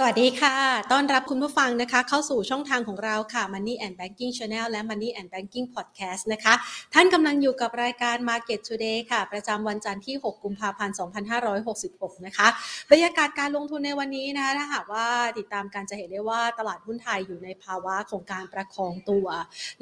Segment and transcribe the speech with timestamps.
[0.00, 0.56] สวัสดีค่ะ
[0.92, 6.54] ต้อนรับคุณผู้ฟังนะคะ เข้าสู่ช่องทางของเราค่ะ Money and Banking Channel และ Money and Banking Podcast นะคะ
[6.94, 10.94] ท่านกำลังอยู่กับรายการ Market Today ค่ะ ประจำวันจันทร์ที่ 6 กุมภาพันธ์
[11.58, 12.48] 2566 นะคะ
[12.90, 15.06] บรรยากาศการลงทุนในวันนี้นะคะ ถ้าหากว่า
[15.38, 19.26] ติดตามการจะเห็นได้ว่าตลาดหุ้นไทยอยู่ในภาวะของการประคองตัว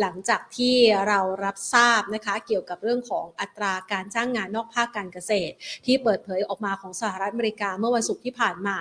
[0.00, 0.76] หลังจากที่
[1.08, 5.54] เรารับทราบนะคะ เกี่ยวกับเรื่องของอัตราการจ้างงานนอกภาคการเกษตร
[5.86, 8.78] ที่เปิดเผยออกมาของสหรัฐอเมริกาเมื่อวันศุกร์ที่ผ่านมา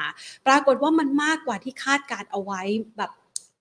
[0.48, 2.62] ปรากฏว่ามันมากกว่าที่คาดการเอาไว้
[2.98, 3.12] แบบ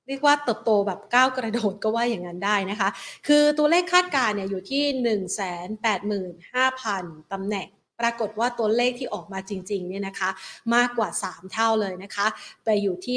[0.09, 2.89] เรียกว่าเติบโตแบบก้าวกระโดดก็ว่าอย่างนั้นได้นะคะ
[3.27, 4.83] คือตัวเลขคาดการเนี่ยอยู่ที่
[5.93, 7.69] 185,000ตำแหน่ง
[8.01, 10.31] ปรากฏว่าตัวเลขที่ออกมาจริงๆเนี่ยนะคะ
[10.75, 12.27] มากกว่า 3 เท่าเลยนะคะ
[12.65, 13.17] ไปอยู่ที่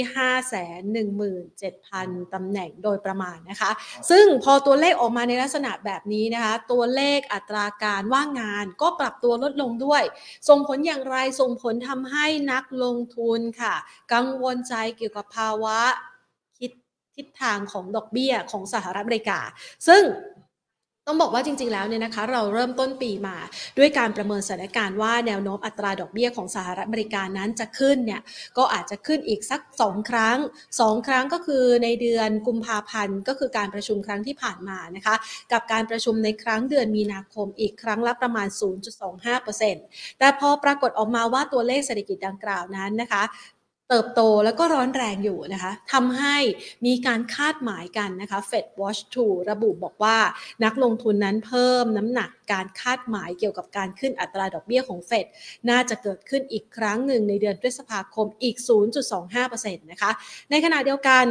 [1.78, 3.72] 517,000ตำแหน่งโดยประมาณนะคะ
[4.10, 10.04] ซึ่งพอตัวเลขออกมาในลักษณะแบบนี้นะคะ ตัวเลขอัตราการว่างงานก็ปรับตัวลดลงด้วย
[10.50, 13.76] ส่งผลอย่างไรส่งผลทำให้นักลงทุนค่ะ
[14.14, 15.80] กังวลใจเกี่ยวกับภาวะ
[16.58, 16.72] คิด
[17.16, 19.40] ทิศทางของดอกเบี้ยของสหรัฐอเมริกา
[19.88, 20.04] ซึ่ง
[21.08, 23.38] ต้องบอกว่าจริง ๆ แล้วเนี่ยนะคะเราเริ่มต้นปีมา
[23.78, 28.22] ด้วยการประเมินสถานการณ์ว่าแนวโน้มอัตราดอกเบี้ยของสหรัฐอเมริกานั้นจะขึ้นเนี่ย
[28.58, 30.38] ก็อาจจะขึ้นอีกสัก 2 ครั้ง
[30.74, 35.16] 2 ครั้งก็คือในเดือนกุมภาพันธ์ก็คือการประชุมครั้งที่ผ่านมานะคะ
[35.52, 38.48] กับการประชุมในครั้งเดือนมีนาคมอีกครั้งละประมาณ
[39.34, 43.24] 0.25%แต่พอปรากฏออกมาว่าตัวเลขเศรษฐกิจดังกล่าวนั้นนะคะ
[43.90, 46.38] เติบโตแล้วก็ร้อนแรงอยู่นะคะทำให้
[46.86, 50.18] มีการคาดหมายกันนะคะ Fed Watch 2 ระบุบอกว่า
[50.64, 55.26] นักลงทุนนั้นเพิ่มน้ำหนักการคาดหมายเกี่ยวกับการขึ้นอัตราดอกเบี้ยของเฟด
[55.70, 58.56] น่าจะเกิดขึ้นอีกครั้งหนึ่งในเดือนพฤษภาคมอีก
[59.22, 60.12] 0.25%นะคะ
[60.52, 61.26] ในขณะเดียวกัน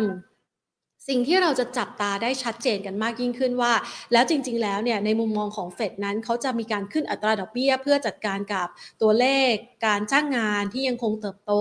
[1.08, 3.72] สิ่งที่เราจะจับตาได้ชัดเจนกันมากยิ่งขึ้นว่า
[4.12, 8.68] แล้วจริง ๆ แล้วเนี่ยในมุมมองของเฟดนั้นเขาจะมีการขึ้นอัตราดอกเบี้ย เพื่อจัดการกับ
[9.02, 9.52] ตัวเลข
[9.86, 11.52] การจ้างงานที่ยังคงเติบโต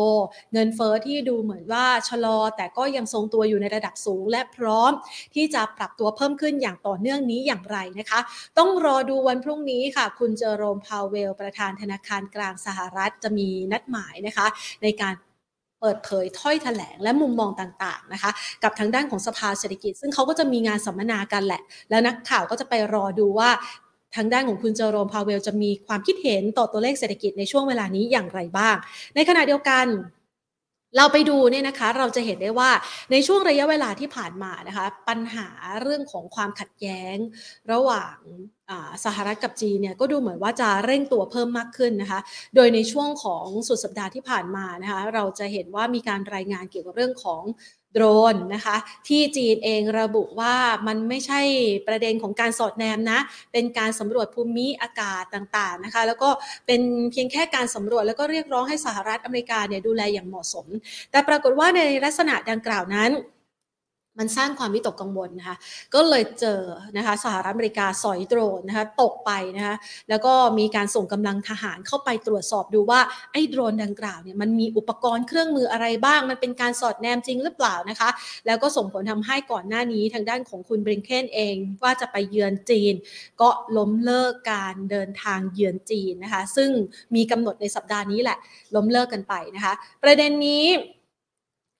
[0.53, 4.91] เงินเฟอ้อที่ดูเหมือนว่าชะลอ แต่ก็ยังทรงตัวอยู่ในระดับสูง และพร้อม
[5.35, 8.19] ที่จะปรับตัวเพิ่มขึ้นอย่างต่อเนื่องนี้อย่างไรนะคะ
[8.57, 14.47] ต้องรอดูวันพรุ่งนี้ค่ะ คุณเจอโรมพาวเวล ประธานธนาคารกลางสหรัฐจะมีนัดหมายนะคะ
[14.83, 15.13] ในการ
[15.81, 18.31] เปิดเผยถ้อยแถลงและมุมมองต่างๆนะคะ
[18.63, 23.49] กับทางด้านของสภาเศรษฐกิจ ซึ่งเขาก็จะมีงานสัมมนากันแหละ แล้วนักข่าวก็จะไปรอดูว่า
[24.15, 28.75] ทางด้านของคุณเจอโรมพาเวลจะมีความคิดเห็นต่อตัวเลขเศรษฐกิจในช่วงเวลานี้อย่างไรบ้าง
[29.15, 29.85] ในขณะเดียวกัน
[30.97, 32.69] เราไปดูเนี่ยนะคะเราจะเห็นได้ว่า
[33.11, 35.47] ในช่วงระยะเวลาที่ผ่านมานะคะปัญหา
[35.81, 37.15] เรื่องของความขัดแย้ง
[37.71, 38.17] ระหว่าง
[39.05, 42.19] สหรัฐกับจีนเนี่ยก็ดูเหมือนว่าจะเร่งตัวเพิ่มมากขึ้นนะคะ
[42.55, 47.43] โดยในช่วงของสุดสัปดาห์ที่ผ่านมานะคะเราจะเห็นว่ามีการรายงานเกี่ยวกับเรื่องของ
[47.95, 48.75] โดรนนะคะ
[49.07, 50.55] ที่จีนเองระบุว่า
[50.87, 51.41] มันไม่ใช่
[51.87, 53.19] ประเด็นของการสอดแนมนะ
[53.51, 56.29] เป็นการสำรวจภูมิอากาศต่างๆนะคะ แล้วก็
[56.67, 60.65] เป็นเพียงแค่การสำรวจแล้วก็เรียกร้องให้สหรัฐอเมริกาเนี่ยดูแลอย่างเหมาะสม
[61.11, 63.11] แต่ปรากฏว่าในลักษณะดังกล่าวนั้น
[64.19, 65.57] มันสร้างความวิตกกังวลนะคะ
[65.93, 66.61] ก็เลยเจอ
[66.97, 69.75] นะคะสหรัฐอเมริกาสอยโดรนนะคะตกไปนะคะ
[70.09, 72.99] แล้วก็มีการส่งกำลังทหารเข้าไปตรวจสอบดูว่า
[73.31, 78.09] ไอ้โดรนดังกล่าวเนี่ยมันมีอุปกรณ์เครื่องมืออะไรบ้าง มันเป็นการสอดแนมจริงหรือเปล่านะคะ
[78.45, 82.93] แล้วก็ส่งผลทำให้ก่อนหน้านี้ทางด้านของคุณบริงเคนเองว่าจะไปเยือนจีน
[83.41, 86.69] ก็ล้มเลิกการเดินทางเยือนจีนนะคะ ซึ่ง
[87.15, 88.37] มีกำหนดในสัปดาห์นี้แหละ
[88.75, 89.73] ล้มเลิกกันไปนะคะ
[90.03, 90.63] ประเด็นนี้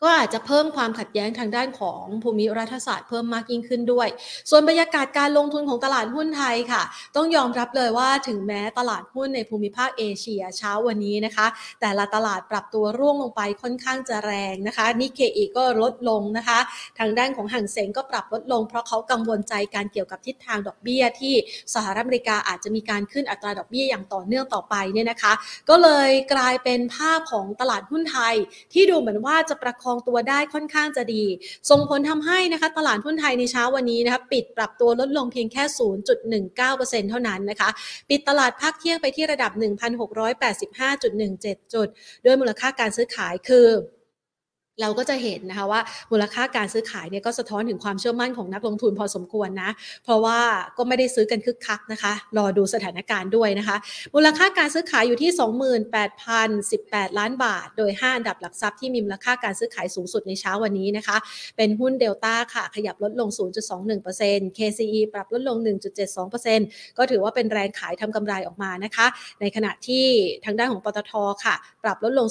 [0.03, 4.07] ก็อาจจะเพิ่มความขัดแย้งทางด้านของภูมิรัฐศาสตร์เพิ่มมากยิ่งขึ้นด้วย
[4.49, 6.83] ส่วนบรรยากาศการลงทุนของตลาดหุ้นไทยค่ะ
[7.15, 11.47] ต้องยอมรับเลยว่าถึงแม้ตลาดหุ้นในภูมิภาคเอเชียเช้าวันนี้นะคะ
[11.81, 16.59] แต่ละตลาดปรับตัวร่วงลงไปค่อนข้างจะแรงนะคะนิเคอีก็ลดลงนะคะ
[16.99, 21.33] ทางด้านของห่างเสงก็ปรับลดลง เพราะเขากังวลใจการเกี่ยวกับทิศทางดอกเบี้ย ที่
[21.73, 25.33] สหรัฐอเมริกาอาจจะมีการขึ้นอัตราดอกเบี้ยอย่างต่อเนื่องต่อไปเนี่ยนะคะ
[25.69, 28.35] ก็เลยกลายเป็นภาพของตลาดหุ้นไทย
[28.73, 31.23] ที่ดูเหมือนว่าจะประคคองตัวได้ค่อนข้างจะดี
[31.69, 35.63] ส่งผลทำให้นะคะตลาดหุ้นไทยในเช้าวันนี้นะคะปิดปรับตัวลดลงเพียงแค่
[36.41, 37.69] 0.19%เท่านั้นนะคะ
[38.09, 41.87] ปิดตลาดภาคเที่ยงไปที่ระดับ 1,685.17 จุด
[42.25, 43.67] ด้วยมูลค่าการซื้อขายคือ
[44.81, 45.81] เราก็จะเห็นนะคะว่า
[46.11, 49.69] มูลค่าการซื้อขายเนี่ยก็สะท้อนถึงความเชื่อมั่นของนักลงทุนพอสมควรนะ
[50.03, 50.39] เพราะว่า
[50.77, 53.77] ก็ไม่ได้ซื้อกันคึกคักนะคะ รอดูสถานการณ์ด้วยนะคะ
[54.15, 55.31] มูลค่าการซื้อขายอยู่ที่
[57.09, 61.17] 28,018 ล้านบาท โดย 5 อันดับหลักทรัพย์ที่มีมูลค่าการซื้อขายสูงสุดในเช้าวันนี้นะคะ
[61.57, 63.29] เป็นหุ้นเดลต้าค่ะ ขยับลดลง
[63.93, 65.57] 0.21% KCE ปรับลดลง
[66.27, 69.07] 1.72%ก็ถือว่าเป็นแรงขายทำกำไรออกมานะคะ
[69.41, 70.05] ในขณะที่
[70.45, 71.13] ทางด้านของปตท
[71.45, 71.55] ค่ะ
[71.85, 72.27] ปรับลดลง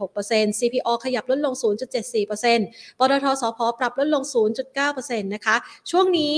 [0.00, 4.22] 0.76% CPO ขยับลดลง0 0.74%ปตทสพปรับลดลง
[4.74, 5.56] 0.9%นะคะ
[5.90, 6.36] ช่วงนี้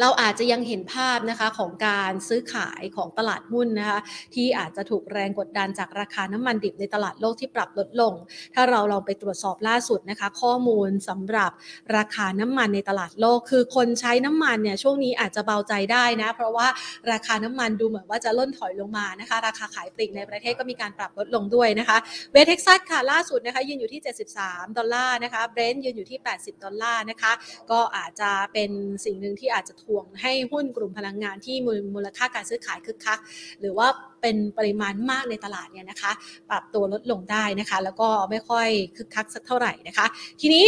[0.00, 3.98] เราอาจจะยังเห็นภาพนะคะของการซื้อขายของตลาดหุ้นนะคะ
[4.34, 8.12] ที่อาจจะถูกแรงกดดันจากราคาน้ำมันดิบในตลาดโลกที่ปรับลดลง
[8.54, 11.50] ถ้าเราลองไปตรวจสอบล่าสุดนะคะ ข้อมูลสำหรับ
[11.96, 16.66] ราคาน้ำมันในตลาดโลก คือคนใช้น้ำมันเนี่ยช่วงนี้อาจจะเบาใจได้นะ เพราะว่า
[17.12, 21.98] ราคาน้ำมันดูเหมือนว่าจะล่นถอยลงมานะคะ ราคาขายปลีกในประเทศก็มีการปรับลดลงด้วยนะคะ
[22.32, 24.00] เวสเท็กซัสค่ะล่าสุดนะคะยืนอยู่ที่
[24.38, 27.32] 73 ดอลลาร์นะคะเบรนท์ยืนอยู่ที่ 80 ดอลลาร์นะคะ
[27.70, 28.70] ก็อาจจะเป็น
[29.04, 31.56] สิ่งหนึ่งที่อาจจะถ่วงให้หุ้นกลุ่มพลังงานที่
[31.94, 33.18] มูลค่าการซื้อขายคึกคัก
[33.60, 33.88] หรือว่า
[34.20, 36.12] เป็นปริมาณมากในตลาดเนี่ยนะคะ
[36.50, 40.06] ปรับตัวลดลงได้นะคะ แล้วก็ไม่ค่อยคึกคักสักเท่าไหร่นะคะ
[40.40, 40.66] ทีนี้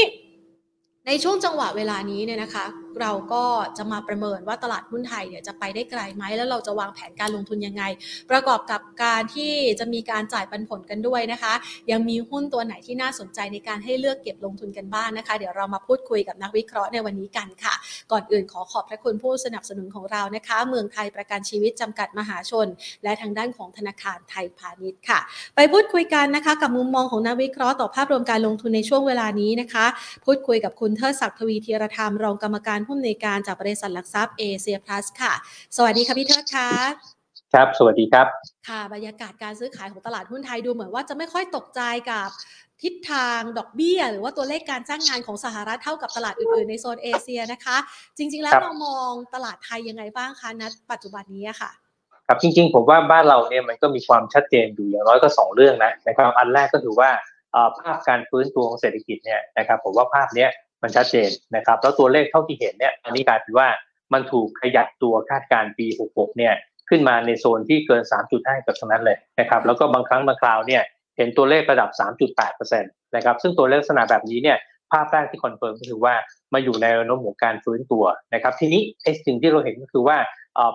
[1.07, 2.67] ในช่วงจังหวะเวลานี้เนี่ยนะคะ
[3.01, 3.45] เราก็
[3.79, 7.83] จะมาประเมินว่าตลาดหุ้นไทยเนี่ยจะไปได้ไกลไหมแล้วเราจะวางแผนการลงทุนยังไง
[8.31, 11.55] ประกอบกับการที่จะมีการจ่ายปันผลกันด้วยนะคะ
[11.91, 17.75] ยังมีหุ้นตัวไหนที่น่าสนใจในการให้เลือกเก็บลงทุนกันบ้างนนะคะ เดี๋ยวเรามาพูดคุยกับนักวิเคราะห์ในวันนี้กันค่ะ
[18.13, 22.67] ก่อนอื่นขอขอบพระคุณผู้สนับสนุนของเรานะคะ เมืองไทยประกันชีวิตจำกัดมหาชน
[23.05, 25.21] และทางด้านของธนาคารไทยพาณิชย์ค่ะ
[25.57, 29.87] ไปพูดคุยกันนะคะ กับมุมมองของนักวิเคราะห์ต่อภาพรวมการลงทุนในช่วงเวลานี้นะคะ
[30.25, 35.33] พูดคุยกับคุณเทิดศักดิ์ทวีธีรธรรมรองกรรมการผู้อำนวยการจากบริษัทหลักทรัพย์เอเชียพลัสค่ะ
[35.77, 36.69] สวัสดีค่ะพี่เทิดค่ะ
[37.53, 38.27] ครับ สวัสดีครับ
[38.69, 42.29] ค่ะ บรรยากาศการซื้อขายของตลาดหุ้นไทยดูเหมือนว่าจะไม่ค่อยตกใจกับ
[42.83, 47.77] ทิศทางดอกเบี้ย หรือว่าตัวเลขการจ้างงานของสหรัฐเท่ากับตลาดอื่นๆ ในโซนเอเชียนะคะ
[48.17, 51.71] จริง ๆ แล้วครับเรามองตลาดไทยยังไงบ้างคะณปัจจุบันนี้อะค่ะ
[52.27, 57.11] ครับจริง ๆ ผมว่าบ้านเราเนี่ยมันก็มีความชัดเจนอยู่อย่างน้อยก็สองเรื่องนะนะครับอันแรกก็คือว่า
[57.53, 60.51] เอ่อภาพการฟื้นตัวของเศรษฐกิจเนี่ยนะครับผมว่าภาพเนี้ย
[60.85, 63.69] มันชัดเจนนะครับ แล้วตัวเลขเท่าที่เห็นเนี่ยอันนี้กลายเป็นว่า
[64.13, 66.55] มันถูกขยับตัวคาดการณ์ปี 66 เนี่ย
[66.89, 68.03] ขึ้นมาในโซนที่เกิน
[68.35, 70.83] 3.5กับทั้งนั้นเลยนะครับ แล้วก็บางครั้งบางคราวเนี่ย
[71.17, 71.91] เห็นตัวเลขระดับ
[72.39, 74.59] 3.8%นะครับ ซึ่งตัวเลขลักษณะแบบนี้เนี่ย
[74.93, 76.15] ภาพแรกที่ confirm ก็คือว่า
[76.55, 78.05] มาอยู่ในแนวโน้มของการฟื้นตัว
[78.35, 80.19] นะครับ ทีนี้ไอ้สิ่งที่เราเห็นก็คือว่า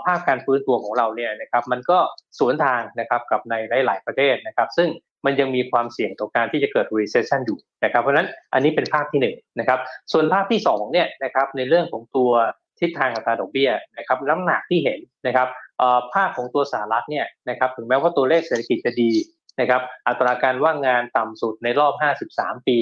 [0.05, 1.97] ภาพการฟื้นตัวของเราเนี่ยนะครับมันก็
[2.39, 3.55] สวนทางนะครับกับใน
[3.85, 4.89] หลาย ๆ ประเทศนะครับ ซึ่ง
[5.25, 9.80] มันยังมีความเสี่ยงต่อการที่จะเกิด recession อยู่นะครับ เพราะฉะนั้นอันนี้เป็นภาพที่หนึ่งนะครับ
[10.12, 12.31] ส่วนภาพที่สองเนี่ยนะครับในเรื่องของตัว
[12.80, 19.12] ทิศทางอัตราดอกเบี้ยนะครับน้ำหนักที่เห็นนะครับเอ่อภาพของตัวสหรัฐเนี่ยนะครับถึงแม้ว่าตัวเลขเศรษฐกิจจะดี
[19.60, 21.94] นะครับอัตราการว่างงานต่ำสุดในรอบ
[22.36, 22.80] 53 ปี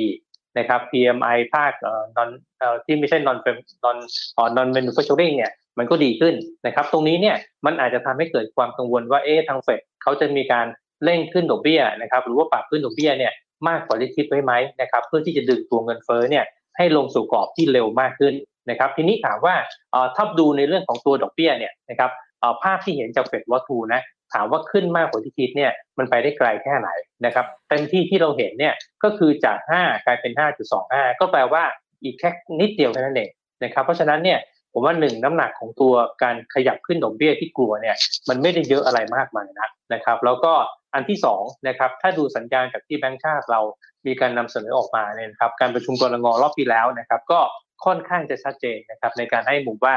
[0.58, 2.30] นะครับ PMI ภาคเอ่อ non
[2.60, 3.38] เอ่อที่ไม่ใช่ non
[3.86, 3.98] non
[4.38, 6.36] อ่อ non manufacturing เนี่ยมันก็ดีขึ้น
[6.66, 7.36] นะครับ ตรงนี้เนี่ย
[7.66, 10.68] มันอาจจะทำให้เกิดความกังวลว่าเอ๊ะทางเฟดเขาจะมีการ
[11.04, 13.32] เร่งขึ้นดอกเบี้ยนะครับหรือว่าปรับขึ้นดอกเบี้ยเนี่ย
[13.70, 16.46] มากกว่าที่คิดไว้ไหมนะครับเพื่อที่จะดึงตัวเงินเฟ้อเนี่ย
[16.78, 18.34] ให้ลงสู่กรอบที่เร็วมากขึ้น
[18.70, 19.56] นะครับทีนี้ถามว่า
[19.92, 24.02] เอ่อถ้าดูในเรื่องของตัวดอกเบี้ยเนี่ยนะครับเอ่อภาพที่เห็นจากเฟดวัตถุนะ
[24.34, 26.90] ถามว่าขึ้นมากกว่าที่คิดเนี่ยมันไปได้ไกลแค่ไหน
[27.26, 28.74] นะครับเต็มที่ที่เราเห็นเนี่ย
[29.04, 30.32] ก็คือจาก 5 กลายเป็น
[30.76, 31.64] 5.25 ก็แปลว่า
[32.04, 32.30] อีกแค่
[32.60, 33.30] นิดเดียวเท่านั้นเอง
[33.64, 34.40] นะครับเพราะฉะนั้นเนี่ย
[34.74, 37.96] ผมว่าหนึ่งน้ำหนักของตัวการขยับขึ้นดอกเบี้ยที่กลัวเนี่ย
[38.30, 40.54] มันไม่ได้เยอะอะไรมากมายนะนะครับ แล้วก็
[40.94, 43.62] อันที่สองนะครับถ้าดูสัญญาณจากที่แบงก์ชาติเรา
[44.08, 47.40] มีการนำเสนอออกมาเนี่ยนะครับการประชุมกรงรอบที่แล้วนะครับก็
[47.86, 49.96] ค่อนข้างจะชัดเจนนะครับในการให้มุมว่า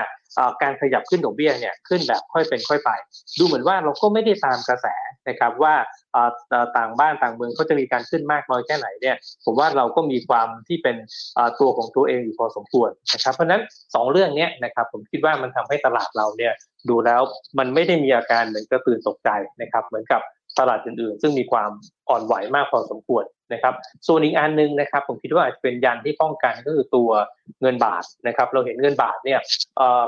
[0.63, 2.91] การขยับขึ้นดอกเบี้ยเนี่ยขึ้นแบบค่อยเป็นค่อยไป
[3.39, 4.87] ดูเหมือนว่าเราก็ไม่ได้ตามกระแส
[5.29, 5.75] นะครับว่า
[6.77, 10.97] ต่างบ้านต่างเมืองเขาจะมีการขึ้นมากน้อยแค่ไหนเนี่ยผมว่าเราก็มีความที่เป็น
[11.61, 13.63] ตัวของตัวเองอยู่พอสมควรนะครับเพราะนั้น
[13.95, 16.53] สองเรื่องเนี้ยนะครับผมคิดว่ามันทำให้ตลาดเราเนี่ย
[16.89, 17.21] ดูแล้ว
[17.59, 20.21] มันไม่ได้มีอาการเหมือนกระตื่นตกใจนะครับเหมือนกับ
[20.59, 21.71] ตลาดอื่นๆ ซึ่งมีความ
[22.09, 23.75] อ่อนไหวมากพอสมควรนะครับ
[24.07, 27.11] ส่วนอีกอันหนึ่งนะครับผมคิดว่าอาจจะเป็นยันต์ที่ป้องกันก็คือตัว
[27.61, 29.41] เงินบาทนะครับ เราเห็นเงินบาทเนี่ย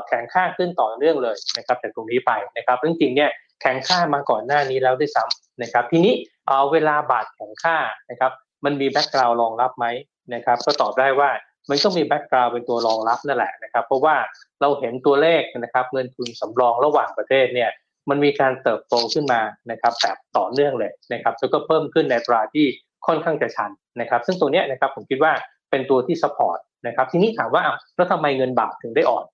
[0.08, 3.30] แข็งค่าขึ้นต่อเนื่องเลยนะครับจากตรงนี้ไปนะครับจริงๆเนี่ย
[3.60, 6.14] แข็งค่ามาก่อนหน้านี้แล้วด้วยซ้ำนะครับ ทีนี้
[6.46, 7.76] เอ่อเวลาบาทแข็งค่า
[8.10, 8.32] นะครับ
[8.64, 9.86] มันมี background รองรับไหม
[10.34, 11.30] นะครับ ก็ตอบได้ว่า
[11.70, 14.16] มันก็มี background เป็นตัวรองรับนั่นแหละนะครับ เพราะว่า
[14.60, 17.70] เราเห็นตัวเลขนะครับ เงินทุนสำรองระหว่างประเทศเนี่ย
[18.10, 19.40] มันมีการเติบโตขึ้นมา
[19.70, 22.66] นะครับแบบต่อเนื่องเลยนะครับแล้วก็เพิ่มขึ้นในตราที่
[23.06, 25.32] ค่อนข้างจะชันนะครับ ซึ่งตัวเนี้ยนะครับผมคิดว่า
[25.70, 27.62] เป็นตัวที่ซัพพอร์ตนะครับ ทีนี้ถามว่า
[27.96, 29.24] แล้วทำไมเงินบาทถึงได้อ่อน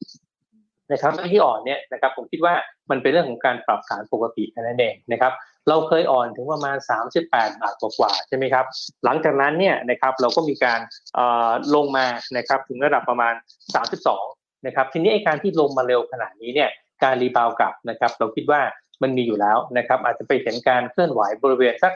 [0.92, 2.54] นะครับที่อ่อนเนี่ยนะครับผมคิดว่า
[2.90, 5.32] มันเป็นเรื่องของการปรับฐานปกติแค่นั้นเองนะครับ
[5.68, 6.76] เราเคยอ่อนถึงประมาณ
[7.20, 8.64] 38 บาทกว่าๆใช่ไหมครับ
[9.04, 10.80] หลังจากนั้นเนี่ยนะครับเราก็มีการ
[11.14, 12.06] เอ่อลงมา
[12.36, 13.34] นะครับถึงระดับประมาณ
[13.98, 16.70] 32นะครับทีนี้ไอ้การที่ลงมาเร็วขนาดนี้เนี่ย
[17.02, 18.60] การรีบาวกลับนะครับ เราคิดว่า
[19.02, 21.92] มันมีอยู่แล้วนะครับอาจจะไปเห็นการเคลื่อนไหวบริเวณสัก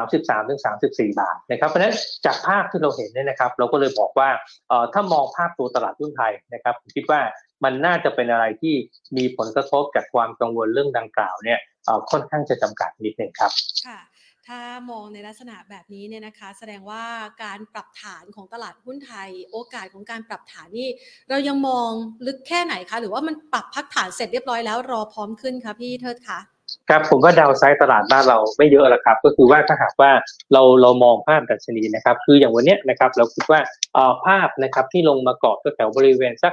[0.00, 0.60] 33ถึง
[0.90, 1.94] 34 บาทนะครับเพราะฉะนั้น
[2.26, 4.28] จากภาพที่เราเห็นเนี่ยนะครับ เราก็เลยบอกว่า
[4.68, 7.20] เอ่อถ้ามองภาพตัวตลาดหุ้นไทยนะครับผมคิดว่า
[7.64, 8.74] มันน่าจะเป็นอะไรที่
[9.16, 13.52] มีผลกระทบจากความกังวลเรื่องดังกล่าวเนี่ยเอ่อค่อนข้างจะจำกัดนิดหนึ่งครับ
[13.86, 13.98] ค่ะ
[14.48, 14.60] ถ้า
[14.90, 17.04] มองในลักษณะแบบนี้เนี่ยนะคะ แสดงว่า
[17.44, 20.88] การปรับฐานของตลาดหุ้นไทย โอกาสของการปรับฐานนี่
[21.30, 21.90] เรายังมอง
[22.26, 26.38] ลึกแค่ไหนคะ หรือว่ามันปรับพักฐานเสร็จเรียบร้อยแล้วรอพร้อมขึ้นคะพี่เทิดคะ
[26.88, 30.10] ครับผมว่าดาวไซต์ตลาดบ้านเราไม่เยอะแล้วครับ ก็คือว่าถ้าหากว่า
[30.52, 33.60] เราเรามองภาพดัชนีนะครับ คืออย่างวันนี้นะครับเราคิดว่า
[34.26, 36.52] ภาพนะครับที่ลงมาเกาะแถวบริเวณสัก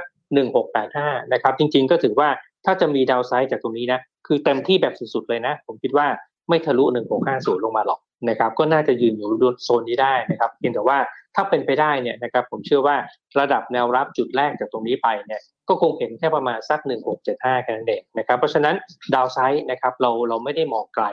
[0.66, 2.28] 1685นะครับจริงๆก็ถือว่า
[2.64, 6.06] ถ้าจะมีดาวไซต์จากตรงนี้นะคือเต็มที่แบบสุดๆเลยนะ ผมคิดว่า
[6.48, 6.84] ไม่ทะลุ
[7.24, 9.28] 1650 ลงมาหรอกนะครับ ก็น่าจะยืนอยู่
[9.64, 10.98] โซนนี้ได้นะครับเพียงแต่ว่า
[11.34, 12.96] ถ้าเป็นไปได้เนี่ยนะครับผมเชื่อว่า
[13.40, 16.80] ระดับแนวรับจุดแรกจากตรงนี้ไปเนี่ยก็คงเห็นแค่ประมาณสัก
[17.22, 18.74] 1675แค่นั้นเองนะครับ เพราะฉะนั้น
[19.14, 21.06] downside นะครับเราเราไม่ได้มองไกล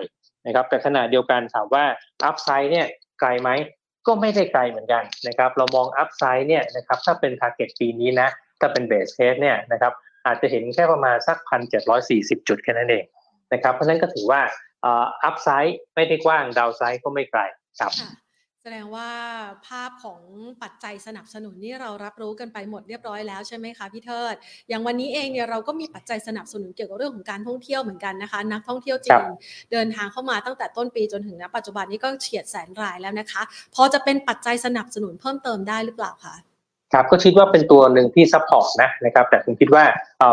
[0.46, 1.84] นะครับ แต่ขณะเดียวกันถามว่า
[2.26, 2.88] upside เนี่ย
[3.20, 3.50] ไกลไหม
[4.08, 9.94] ก็ไม่ได้ไกลเหมือนกันนะครับ เรามอง upside เนี่ยนะครับถ้าเป็น target ปีนี้นะถ้าเป็น base case เนี่ยนะครับ
[10.26, 13.06] อาจจะเห็นแค่ประมาณสักพันเจ็ดร้อยสี่สิบจุดแค่นั้นเอง
[13.54, 14.42] นะครับ เพราะฉะนั้นก็ถือว่า
[14.84, 17.42] upside ไม่ได้กว้าง downside ก็ไม่ไกล
[17.80, 17.94] ครับ
[18.64, 19.10] แสดงว่า
[19.68, 20.22] ภาพของ
[20.64, 24.36] ปัจจัยสนับสนุนนี่เรารับรู้กันไปหมดเรียบร้อยแล้วใช่ไหมคะพี่เทิด
[24.70, 29.26] อย่างวันนี้เองเนี่ยเราก็มีปัจจัยสนับสนุนเกี่ยวกับเรื่องของการท่องเที่ยวเหมือนกันนะคะ นักท่องเที่ยวจีน
[29.72, 33.42] เดินทางเข้ามาตั้งแต่ต้นปีจนถึงณปัจจุบันนี้ก็เฉียดแสนรายแล้วนะคะ
[33.76, 36.36] พอจะเป็นปัจจัยสนับสนุนเพิ่มเติมได้หรือเปล่าคะ
[36.94, 39.84] ครับก็คิดว่าเป็นตัวหนึ่งที่ support นะนะครับแต่ผมคิดว่า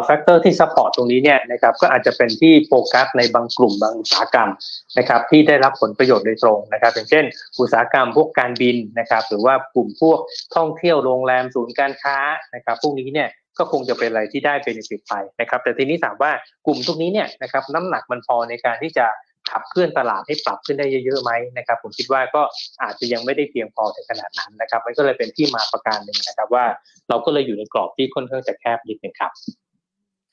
[0.04, 4.50] factor ที่ support ตรงนี้เนี่ยนะครับก็อาจจะเป็นที่โฟกัสในบางกลุ่มบางอุตสาหกรรม
[4.98, 7.24] นะครับที่ได้รับผลประโยชน์โดยตรงนะครับ อย่างเช่น
[7.60, 10.18] อุตสาหกรรมพวกการบินนะครับหรือว่ากลุ่มพวก
[10.56, 12.16] ท่องเที่ยวโรงแรมศูนย์การค้า
[12.54, 16.32] นะครับพวกนี้เนี่ยก็คงจะเป็นอะไรที่ได้เป็นสิทไปนะครับแต่ทีนี้ถามว่า
[16.66, 19.06] กลุ่มทุกนี้เนี่ยนะครับน้ำหนักมันพอในการที่จะ
[19.50, 22.42] ขับเคลื่อนตลาดให้ปรับขึ้นได้เยอะๆไหมนะครับ ผมคิดว่าก็
[22.82, 26.64] อาจจะยังไม่ได้เพียงพอถึงขนาดนั้นนะครับ มันก็เลยเป็นที่มาประการหนึ่งนะครับ ว่า
[27.08, 29.32] เราก็เลยอยู่ในกรอบที่ค่อนข้างจะแคบนิดนึงครับ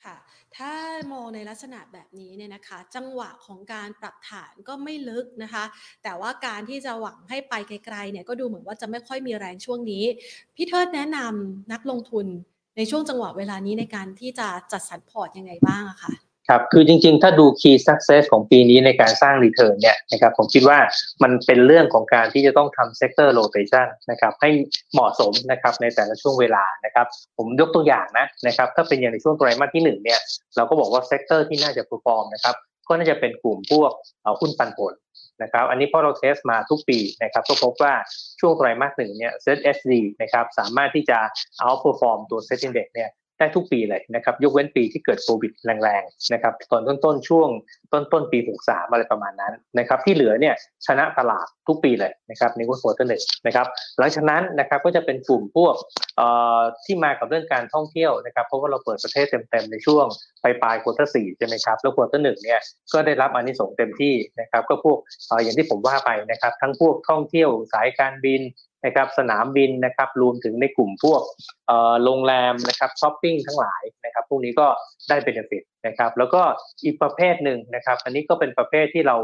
[0.05, 0.15] ค่ะ
[0.57, 0.73] ถ้า
[1.13, 5.63] มองในลักษณะแบบนี้เนี่ยนะคะ จังหวะของการปรับฐานก็ไม่ลึกนะคะ
[6.03, 10.03] แต่ว่าการที่จะหวังให้ไปไกลๆเนี่ยก็ดูเหมือนว่าจะไม่ค่อยมีแรงช่วงนี้
[10.55, 12.25] พี่เทิดแนะนำนักลงทุน
[12.77, 16.11] ในช่วงจังหวะเวลานี้ในการที่จะจัดสรรพอร์ตยังไงบ้างอะคะ
[16.49, 20.79] ครับคือจริงๆ ถ้าดู key success ของปีนี้ในการสร้าง return เนี่ยนะครับผมคิดว่า
[21.23, 24.49] มันเป็นเรื่องของการที่จะต้องทำ sector rotation นะครับให้
[24.93, 30.19] เหมาะสมนะครับในแต่ละช่วงเวลานะครับผมยกตัวอย่างนะนะครับถ้าเป็นอย่างในช่วงไตรมาสที่หนึ่งเนี่ย
[30.55, 32.55] เราก็บอกว่า sector ที่น่าจะ perform นะครับ
[32.87, 33.91] ก็น่าจะเป็นกลุ่มพวก
[34.39, 34.93] หุ้นปันผล
[35.43, 37.93] นะครับอันนี้พอเรา test มาทุกปีนะครับก็พบว่า
[38.39, 41.19] ช่วงไตรมาสหนึ่งเนี่ย SETHD นะครับสามารถที่จะ
[41.65, 47.49] outperform ตัว SET Index เนี่ย ได้ทุกปีเลยนะครับยกเว้นปีที่เกิดโควิดแรงๆนะครับตอนต้นๆช่วง
[47.91, 50.55] ต้นต้นปี 63 อะไรประมาณนั้นนะครับที่เหลือเนี่ย
[50.87, 53.67] ชนะตลาดทุกปีเลยนะครับในวัน quarter หนึ่งนะครับ
[53.99, 55.75] หลังจากนั้นนะครับก็จะเป็นกลุ่มพวก
[56.85, 60.05] ที่มากับเรื่องการท่องเที่ยวนะครับเพราะว่าเราเปิดประเทศเต็มๆในช่วง
[60.43, 62.59] ปลายปลาย quarter สี่ใช่ไหมครับแล้ว quarter หนึ่งเนี่ย
[62.93, 64.97] ก็ได้รับอานิสงส์เต็มที่นะครับก็พวก
[65.43, 68.41] อย่างที่ผมว่าไปนะครับทั้งพวกท่องเที่ยวสายการบิน
[68.85, 71.21] นะครับสนามบินนะครับรวมถึงในกลุ่มพวก
[72.03, 74.67] โรงแรมนะครับช้อปปิ้งทั้งหลายนะครับพวกนี้ก็
[75.09, 76.41] ได้ benefit นะครับแล้วก็
[76.83, 79.15] อีกประเภทหนึ่งนะครับอันนี้ก็เป็นประเภทที่เรา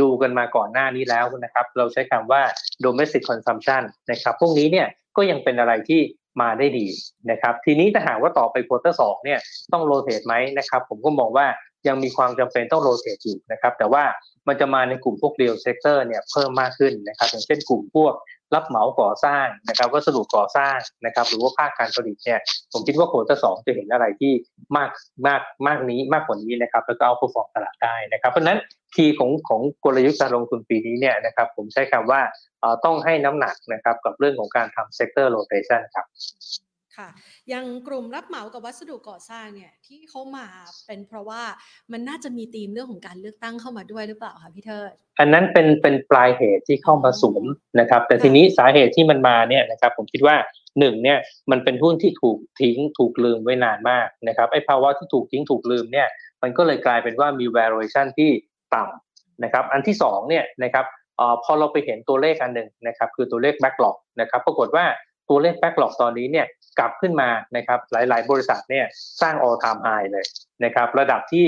[0.00, 2.42] ดูกันมาก่อนหน้านี้แล้วนะครับเราใช้คำว่า
[2.84, 4.86] domestic consumption นะครับพวกนี้เนี่ย
[5.16, 6.00] ก็ยังเป็นอะไรที่
[6.40, 6.86] มาได้ดี
[7.30, 9.38] นะครับทีนี้ถ้าหากว่าต่อไป quarter สองเนี่ย
[9.72, 11.46] ต้อง rotate ไหมนะครับผมก็มองว่า
[11.88, 14.04] ยังมีความจำเป็นต้อง rotate อยู่นะครับแต่ว่า
[14.48, 18.14] มันจะมาในกลุ่มพวก real sector เนี่ยเพิ่มมากขึ้นนะครับอย่างเช่นกลุ่มพวก
[18.54, 22.40] รับเหมาก่อสร้างนะครับวัสดุก่อสร้างนะครับหรือว่าภาคการผลิตเนี่ย
[22.72, 24.32] ผมคิดว่า quarter สองจะเห็นอะไรที่
[24.76, 24.90] มาก
[25.26, 28.58] มากมากนี้มากกว่านี้นะครับแล้วก็เอาผู้ฟองตลาดได้นะครับเพราะนั้น
[28.94, 32.20] key ของของกลยุทธ์การลงทุนปีนี้เนี่ยนะครับผมใช้คำว่า
[32.84, 36.06] ต้องให้น้ำหนักนะครับกับเรื่องของการทำ sector rotation ครับ
[36.96, 37.08] ค่ะ
[37.52, 40.46] ยังกลุ่มรับเหมากับวัสดุก่อสร้างเนี่ยที่เขามา
[40.86, 41.42] เป็นเพราะว่า
[41.92, 47.44] มันน่าจะมีธีมเรื่องของการเลือกตั้งเข้ามาด้วยหรือเปล่าคะพี่เทิดอันนั้นเป็นเป็นปลายเหตุที่เข้ามาสวม
[47.80, 50.36] นะครับ แต่ทีนี้สาเหตุที่มันมาเนี่ยนะครับผมคิดว่า
[50.78, 51.18] หนึ่งเนี่ย
[51.50, 56.08] มันเป็นหุ้นที่ถูกทิ้งถูกลืมไว้นานมากนะครับไอ้ภาวะที่ถูกทิ้งถูกลืมเนี่ย
[56.42, 58.30] มันก็เลยกลายเป็นว่ามี valuation ที่
[58.74, 60.86] ต่ำนะครับอันที่สองเนี่ยนะครับ
[61.20, 64.84] อพอเราไปเห็นตัวเลขอันหนึ่งนะครับคือตัวเลข backlog นะครับปรากฏว่า
[65.30, 66.46] ตัวเลข backlog ตอนนี้เนี่ย
[66.78, 68.86] กลับขึ้นมานะครับหลาย ๆ บริษัทเนี่ย
[69.20, 70.24] สร้าง all time high เลย
[70.64, 71.46] นะครับระดับที่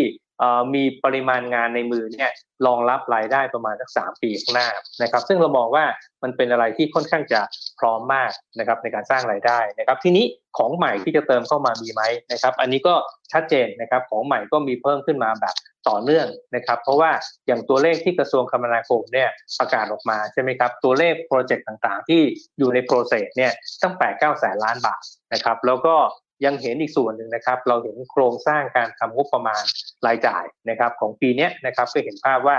[0.75, 2.31] มีปริมาณงานในมือเนี่ย
[2.67, 4.69] รองรับรายได้ประมาณสักสามปีข้างหน้า
[5.03, 5.85] นะครับซึ่งเรามองว่า
[6.23, 7.41] มันเป็นอะไรที่ค่อนข้างจะ
[7.81, 10.25] พร้อมมากนะครับในการสร้างรายได้นะครับทีนี้
[10.59, 12.95] ของใหม่ที่จะเติมเข้ามามีไหมนะครับอันนี้ก็
[13.33, 15.55] ชัดเจนนะครับของใหม่ก็มีเพิ่มขึ้นมาแบบ
[15.89, 17.11] ต่อเนื่องนะครับ เพราะว่า
[17.47, 22.23] อย่างตัวเลขที่กระทรวงคมนาคมเนี่ยประกาศออกมาใช่ไหมครับ ตัวเลข project ต่างๆ ที่
[22.59, 25.97] อยู่ใน process เนี่ยตั้งแปดเก้าแสนล้านบาทนะครับ แล้วก็
[26.45, 29.63] ยังเห็นอีกส่วนหนึ่งนะครับ เราเห็นโครงสร้างการทำงบประมาณ
[30.07, 32.59] รายจ่ายนะครับ ของปีนี้นะครับก็เห็นภาพว่า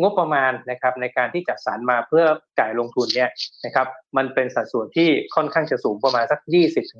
[0.00, 2.24] งบประมาณนะครับในการที่จัดสรรมาเพื่อ
[2.58, 3.30] จ่ายลงทุนเนี่ย
[3.64, 6.40] นะครับมันเป็นสัดส่วนที่ค่อนข้างจะสูงประมาณสัก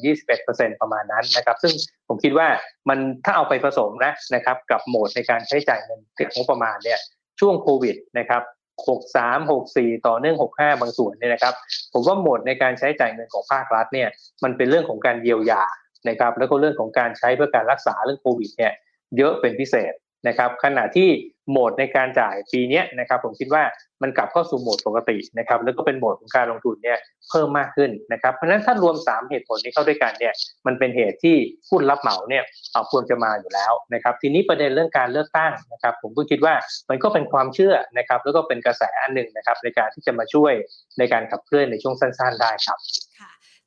[0.07, 1.73] 20-21%ประมาณนั้นนะครับ ซึ่ง
[2.09, 2.49] ผมคิดว่า
[2.89, 6.99] มันถ้าเอาไปผสมนะนะครับกับโหมดในการใช้จ่ายเงินเกิดงบประมาณเนี่ย
[7.41, 8.43] ช่วงโควิดนะครับ
[8.89, 11.55] 63 64 ต่อเนื่อง 65 บางส่วนเนี่ยนะครับ
[11.93, 14.09] ผมว่าโหมดในการใช้จ่ายเงินของภาครัฐเนี่ย
[14.45, 15.63] มันเป็นเรื่องของการเยียวยา
[16.09, 18.73] นะครับแล้วก็เรื่องของการใช้เพื่อการรักษาเรื่องโควิดเนี่ย
[19.17, 19.93] เยอะเป็นพิเศษ
[20.27, 21.09] นะครับขณะที่
[21.51, 23.63] โหมดในการจ่ายปีนี้นะครับผมคิดว่า
[24.03, 26.99] มันกลับเข้าสู่โหมดปกตินะครับแล้วก็เป็นโหมดของการลงทุนเนี่ย
[27.31, 30.35] เพิ่มมากขึ้นนะครับเพราะฉะนั้นถ้ารวม 3 เหตุผลนี้เข้าด้วยกันเนี่ย
[30.67, 31.37] มันเป็นเหตุที่
[31.71, 36.55] หุ้นรับเหมาเนี่ยเอาควรจะมาอยู่แล้วนะครับทีนี้ประเด็นเรื่องการเลือกตั้งนะครับผมก็คิดว่า
[36.91, 40.53] มันก็เป็นความเชื่อนะครับแล้วก็เป็นกระแสอันหนึ่งนะครับในการที่จะมาช่วย
[40.99, 42.79] ในการขับเคลื่อนในช่วงสั้นๆได้ครับ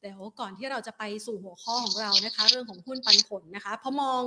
[0.03, 4.21] แต่ก่อนที่เราจะไปสู่หัวข้อของเรานะคะ เรื่องของหุ้นปันผลนะคะพอมอง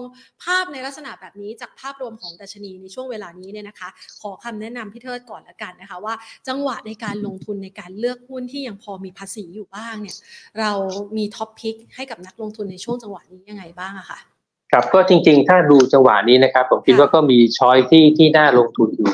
[0.44, 3.88] ภาพในลักษณะแบบนี้จากภาพรวมของดัชนีในช่วงเวลานี้เนี่ยนะคะ
[4.22, 6.14] ขอคำแนะนำพี่เทิดก่อนละกันนะคะ ว่า
[6.48, 10.16] จังหวะในการลงทุนในการเลือกหุ้นที่ยังพอมี upside อยู่บ้างเนี่ย
[10.60, 10.72] เรา
[11.16, 14.18] มี top pick ให้กับนักลงทุนในช่วงจังหวะนี้ยังไงบ้างอะคะ
[14.72, 19.12] ครับก็จริงๆ ถ้าดูจังหวะนี้นะครับ ผมคิดว่าก็มี choice ที่ที่น่าลงทุนอยู่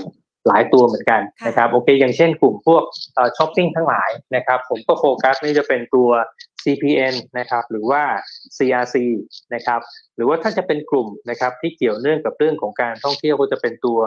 [0.49, 2.83] หลายตัวเหมือนกันนะครับโอเคอย่างเช่นกลุ่มพวก
[3.37, 6.09] ช้อปปิ้งทั้งหลายนะครับผมก็โฟกัสนี่จะเป็นตัว
[6.63, 8.03] CPN นะครับหรือว่า
[8.57, 8.97] CRC
[9.55, 9.81] นะครับ
[10.17, 13.99] หรือว่าถ้าจะเป็นกลุ่มนะครับที่เกี่ยวเนื่องกับเรื่องของการท่องเที่ยวก็จะเป็นตัว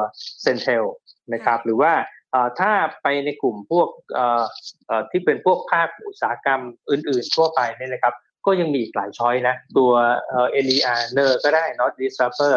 [0.46, 0.84] Centel
[1.34, 1.94] นะครับหรือว่า
[2.60, 2.72] ถ้า
[3.04, 3.88] ไปในกลุ่มพวก
[5.12, 8.14] ที่เป็นพวกภาคอุตสาหกรรมอื่น ๆ ทั่วไปเนี่ยนะครับ
[8.46, 9.92] ก็ยังมีอีกหลายช้อยนะตัว
[10.66, 12.56] NER เนอร์ก็ได้ Not Disruptor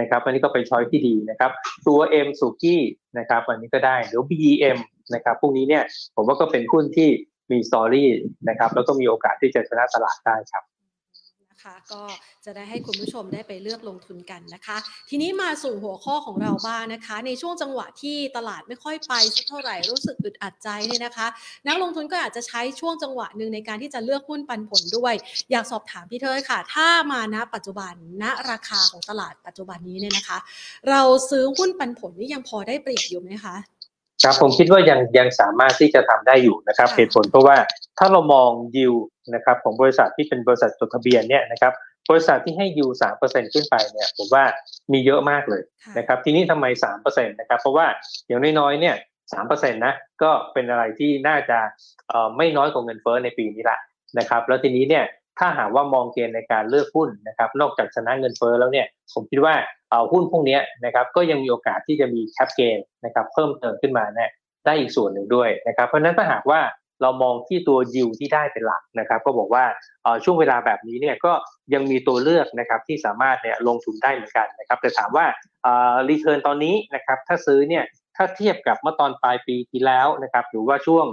[0.00, 1.50] นะครับอันนี้ก็เป็นช้อยที่ดีนะครับ
[1.88, 2.82] ตัว M สุกี้
[3.18, 4.78] นะครับอันนี้ก็ได้หรือ BEM
[5.14, 5.82] นะครับพวกนี้เนี่ย
[6.16, 7.10] ผมว่าก็เป็นหุ้นที่
[7.50, 8.08] มีสตอรี่
[8.48, 10.64] นะครับแล้วก็มีโอกาสที่จะชนะตลาดได้ครับ
[11.64, 12.02] คะก็
[12.44, 14.76] จะได้ให้คุณผู้ชมได้ไปเลือกลงทุนกันนะคะ
[15.10, 21.26] ทีนี้มาสู่หัวข้อของเราบ้างนะคะ ในช่วงจังหวะที่ตลาดไม่ค่อยไปสักเท่าไหร่รู้สึกอึดอัดใจเนี่ยนะคะ
[21.68, 25.14] นักลงทุนก็อาจจะใช้ช่วงจังหวะหนึ่งในการที่จะเลือกหุ้นปันผลด้วย
[25.50, 30.38] อยากสอบถามพี่เทยค่ะ ถ้ามาณปัจจุบันณราคาของตลาดปัจจุบันนี้เนี่ยนะคะ
[30.90, 33.56] เราซื้อหุ้นปันผลนี่ยังพอได้เปรียบอยู่ไหมคะ
[34.22, 37.56] ครับผมคิดว่ายังยังสามารถที่จะทำได้อยู่นะครับเหตุผลเพราะว่า
[37.98, 38.94] ถ้าเรามองยิว
[39.34, 41.72] นะครับของบริษัทที่เป็นบริษัทจดทะเบียนเนี่ยนะครับ
[42.10, 44.44] บริษัทที่ให้ยูสามเปอร์เซ็นขึ้นไปเนี่ยผมว่า
[44.92, 45.62] มีเยอะมากเลย
[45.98, 47.86] นะครับทีนี้ทำไมสามเปอร์เซ็นตนะครับเพราะว่า
[48.26, 48.94] อย่างน้อยๆเนี่ย
[49.32, 51.58] สามเปอร์เซ็นต์นะก็เป็นอะไรที่น่าจะ
[52.08, 53.78] เอ่อไม่น้อยกว่าเงินเฟ้อในปีนี้ละ
[54.18, 55.04] นะครับแล้วทีนี้เนี่ย
[55.40, 59.54] ถ้าหากว่ามองเกณฑ์ในการเลือกหุ้นนะครับ นอกจากชนะเงินเฟ้อแล้วเนี่ย ผมคิดว่า
[59.90, 64.30] เอาหุ้นพวกนี้นะครับ ก็ยังมีโอกาสที่จะมี cap gain นะครับ เพิ่มเติมขึ้นมาเนี่ย
[64.66, 66.60] ได้อีกส่วนหนึ่งด้วยนะครับ เพราะฉะนั้นถ้าหากว่า
[67.02, 69.64] เรามองที่ตัวยิวที่ได้เป็นหลักนะครับ ก็บอกว่า
[70.24, 71.32] ช่วงเวลาแบบนี้เนี่ยก็
[71.74, 75.26] ยังมีตัวเลือกนะครับที่สามารถเนี่ยลงทุนได้เหมือนกันนะครับ แต่ถามว่า
[76.08, 77.84] return ตอนนี้นะครับ ถ้าซื้อเนี่ย
[78.16, 81.06] ถ้าเทียบกับเมื่อตอนปลายปีที่แล้วนะครับ หรือว่าช่วง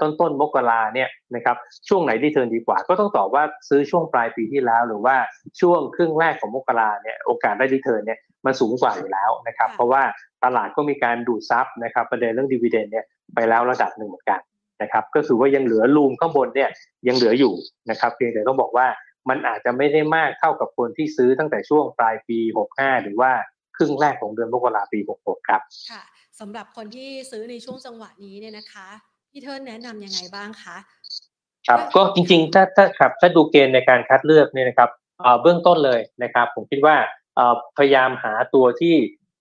[0.00, 1.56] ต้นต้นมกราเนี่ยนะครับ
[1.88, 5.16] ช่วงไหน return ดีกว่า ก็ต้องตอบว่าซื้อช่วงปลายปีที่แล้ว หรือว่า
[5.60, 10.02] ช่วงครึ่งแรกของมกราเนี่ยโอกาสได้ return เนี่ยมันสูงกว่าอยู่แล้วนะครับเพราะว่า
[10.44, 14.40] ตลาดก็มีการดูดซับนะครับประเด็นเรื่อง dividend เนี่ยไปแล้วระดับหนึ่งเหมือนกัน
[14.82, 16.70] นะครับก็คือว่ายังเหลือ room ข้างบนเนี่ย
[17.08, 17.54] ยังเหลืออยู่
[17.90, 18.86] นะครับเพียงแต่ต้องบอกว่า
[19.28, 22.38] มันอาจจะไม่ได้มากเท่ากับคนที่ซื้อตั้งแต่ช่วงปลายปี
[22.72, 23.30] 65 หรือว่า
[23.76, 26.02] ครึ่งแรกของเดือนมกราปี 66 ครับค่ะ
[26.40, 28.88] สำหรับคนที่ซื้อในช่วงจังหวะนี้เนี่ยนะคะ
[29.30, 30.76] พี่เทิร์นแนะนํำยังไงบ้างคะ
[31.68, 34.90] ครับก็จริงๆถ้าถ้าครับถ้าดูเกณฑ์ในการคัดเลือกเนี่ยนะครับ
[35.42, 36.96] เบื้องต้นเลยนะครับ ผมคิดว่า
[37.76, 38.94] พยายามหาตัวที่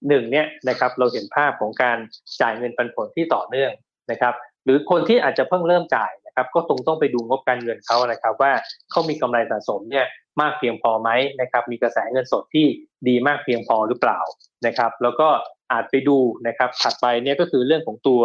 [0.07, 1.97] หนึ่งเนี่ยนะครับเราเห็นภาพของการ
[2.41, 3.71] จ่ายเงินปันผลที่ต่อเนื่อง
[4.11, 4.33] นะครับ
[4.65, 8.51] หรือคนที่อาจจะเพิ่งเริ่มจ่ายนะครับ ก็ตรงต้องไปดูงบการเงินเขานะครับ ว่า
[8.91, 10.05] เขามีกำไรสะสมเนี่ย
[10.41, 11.09] มากเพียงพอไหม
[11.41, 12.65] นะครับ มีกระแสเงินสดที่
[13.07, 14.19] ดีมากเพียงพอหรือเปล่า
[14.65, 15.27] นะครับ แล้วก็
[15.71, 18.21] อาจไปดูนะครับถัดไปเนี่ยก็คือเรื่องของตัว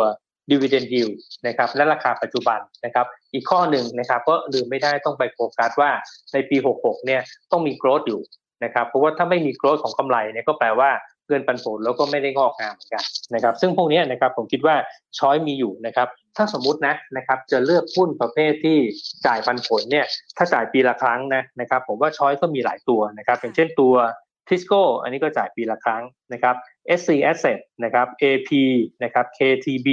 [0.50, 1.14] dividend yield
[1.46, 5.90] นะครับและราคาปัจจุบันนะครับ อีกข้อหนึ่งนะครับก็ลืมไม่ได้ต้องไปโฟกัสว่า
[6.33, 8.22] ในปี 66 เนี่ยต้องมี growth อยู่
[8.64, 10.90] นะครับ เพราะว่าถ้าไม่มี growth ของกำไรเนี่ยก็แปลว่า
[11.28, 14.76] เงินปันผลแล้วก็ไม่ได้งอกงามเหมือนกันนะครับ ซึ่งพวกนี้นะครับผมคิดว่า
[15.18, 18.78] ช้อยมีอยู่นะครับ ถ้าสมมุตินะนะครับจะเลือกหุ้นประเภทที่
[19.26, 23.94] จ่ายปันผลเนี่ยถ้าจ่ายปีละครั้งนะนะครับ ผมว่าช้อยก็มีหลายตัวนะครับ อย่างเช่นตัว
[24.48, 26.02] ทิสโก้อันนี้ก็จ่ายปีละครั้ง
[26.33, 26.55] นะครับ
[26.98, 28.50] SC Asset นะครับ AP
[29.02, 29.88] นะครับ KTB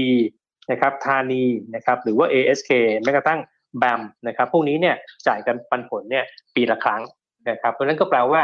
[0.72, 1.44] นะครับธานี
[1.76, 2.72] นะครับหรือว่า ASK
[3.04, 3.40] แม้กระทั่ง
[3.78, 4.96] แบมนะครับพวกนี้เนี่ย
[5.28, 6.24] จ่ายกันปันผลเนี่ย
[6.56, 7.02] ปีละครั้ง
[7.50, 8.42] นะครับเพราะนั้นก็แปลว่า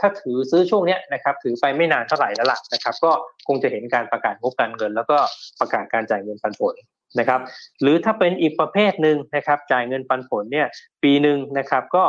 [0.00, 3.12] ถ้าถือซื้อช่วงนี้นะครับถือไปไม่นานเท่าไหร่แล้วล่ะนะครับก็
[3.46, 5.16] คงจะเห็นการประกาศงบการเงิน แล้วก็
[5.60, 6.74] ประกาศการจ่ายเงินปันผล
[7.18, 7.40] นะครับ
[7.82, 10.66] หรือถ้าเป็นอีกประเภทหนึ่งนะครับจ่ายเงินปันผลเนี่ย
[11.02, 12.04] ปีหนึ่งนะครับก็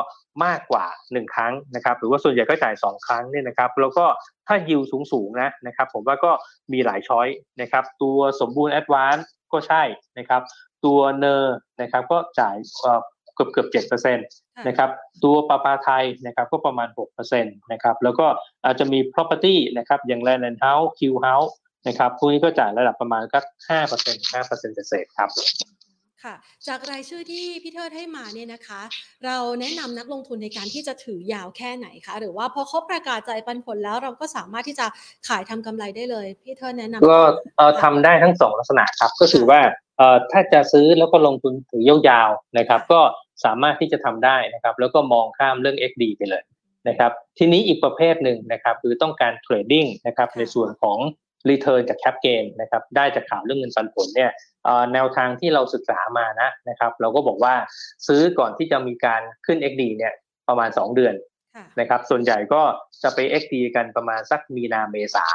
[0.46, 4.06] มากกว่า 1 ครั้งนะครับหรือว่าส่วนใหญ่ก็จ่าย 2 ครั้งเนี่ยนะครับแล้วก็
[4.48, 6.32] ถ้ายิวสูงๆนะนะครับผมว่าก็
[6.74, 7.28] มีหลาย choice
[7.62, 9.84] นะครับตัวสมบูรณ์แอดวานซ์ ก็ใช่
[10.18, 10.42] นะครับ
[10.86, 12.56] ตัว NER นะครับก็จ่าย
[13.36, 14.28] เกือบเกือบเจ็ดเปอร์เซ็นต์
[14.68, 14.90] นะครับ
[15.24, 18.26] ตัวประปาไทยนะครับก็ประมาณหกเปอร์เซ็นต์นะครับแล้วก็
[18.66, 21.52] อาจจะมี property นะครับอย่าง land and house Q house
[21.88, 25.30] นะครับพวกนี้ก็จ่ายระดับประมาณก็ห้าเปอร์เซ็นต์ห้าเปอร์เซ็นต์เศษครับ
[26.24, 26.36] ค่ะ
[26.68, 28.82] จากรายชื่อที่พี่เทิดให้มาเนี่ยนะคะ
[29.26, 34.86] เราแนะนำนักลงทุนในการที่จะถือยาวแค่ไหนคะหรือว่าพอเขาประกาศจ่ายปันผลแล้วเราก็สามารถที่จะ
[35.28, 37.22] ขายทำกำไรได้เลยพี่เทิดแนะนำก็
[37.58, 39.60] เอ่อทำได้ทั้งสองลักษณะครับก็คือว่า
[39.98, 43.02] เอ่อถ้าจะซื้อแล้วก็ลงทุนถือยาวๆนะครับ ก็
[43.46, 46.44] สามารถที่จะทำได้นะครับ แล้วก็มองข้ามเรื่อง XD ไปเลย
[46.88, 50.98] นะครับทีนี้อีกประเภทหนึ่งนะครับคือต้องการเทรดดิ้งนะครับในส่วนของ
[51.50, 54.32] Return จาก Cap Gain นะครับได้จากข่าวเรื่องเงินปันผลเนี่ย
[54.94, 57.54] แนวทางที่เราศึกษามานะนะครับ เราก็บอกว่า
[58.08, 60.14] ซื้อก่อนที่จะมีการขึ้น XD เนี่ย
[60.48, 61.16] ประมาณ 2 เดือน
[61.80, 62.62] นะครับ ส่วนใหญ่ก็
[63.04, 65.26] จะไป XD กันประมาณสักมีนาเมษา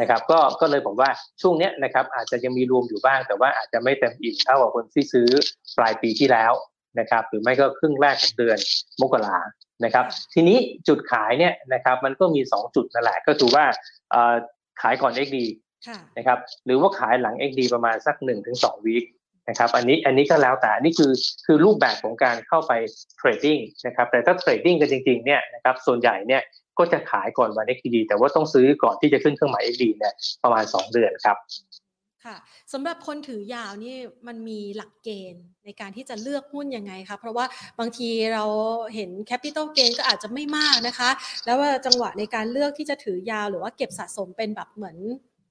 [0.00, 1.10] นะครับ ก็ก็เลยบอกว่า
[1.42, 5.28] ช่วงเนี้ยนะครับ อาจจะยังมีรวมอยู่บ้าง แต่ว่าอาจจะไม่เต็มอิ่มเท่ากับคนที่ซื้อ
[5.78, 6.52] ปลายปีที่แล้ว
[7.00, 8.58] นะครับ หรือไม่ก็ครึ่งแรกของเดือน
[9.00, 9.38] มกรา
[9.84, 10.58] นะครับ ทีนี้
[10.88, 13.64] จุดขายเนี่ยนะครับ มันก็มี 2 จุดนั่นแหละก็คือว่า
[14.82, 15.38] ขายก่อน XD
[16.16, 19.04] นะครับหรือว่าขายหลัง XD ประมาณสัก1นถึงสวีค
[19.48, 21.12] นะครับอันนี้อันนี้ก็แล้วแต่นี่คือ
[21.46, 22.72] คือรูปแบบของการเข้าไป
[23.16, 26.42] เทรดดิ้งนะครับแต่ถ้าเทรดดิ้งกันจริงๆเนี่ยนะครับส่วนใหญ่เนี่ย
[26.78, 31.36] ก็จะขายก่อนวัน XD แต่ว่าต้องซื้อก่อนที่จะขึ้นเครื่องหมาย XD เนี่ยประมาณ 2 เดือนครับ
[32.24, 32.36] ค่ะ
[32.72, 33.96] สำหรับคนถือยาวนี่
[34.26, 37.44] มันมีหลักเกณฑ์ในการที่จะเลือกหุ้นยังไงคะเพราะว่า
[37.78, 38.44] บางทีเรา
[38.94, 41.10] เห็น capital gain ก็อาจจะไม่มากนะคะ
[41.44, 44.96] แล้วว่าจังหวะในการเลือกที่จะถือยาวหรือว่าเก็บสะสมเป็นแบบเหมือน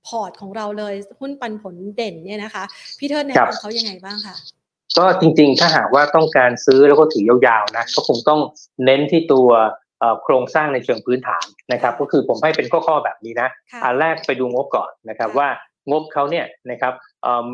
[0.08, 2.64] พอร์ตของเราเลยหุ้นปันผลเด่นเนี่ยนะคะ
[3.00, 4.36] พี่เทิดแนะนำเขายังไงบ้างคะ
[4.98, 8.40] ก็จริงๆ ถ้าหากว่าต้องการซื้อแล้วก็ถือยาวๆนะก็คงต้อง
[8.86, 9.50] เน้นที่ตัว
[10.24, 13.50] โครงสร้างในเชิงพื้นฐานนะครับ ก็คือผมให้เป็นข้อๆแบบนี้นะ
[13.84, 15.48] อันแรกไปดูงบก่อนนะครับว่า
[15.92, 16.94] งบเขาเนี่ยนะครับ